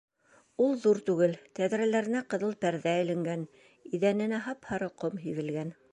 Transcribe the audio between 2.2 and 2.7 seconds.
ҡыҙыл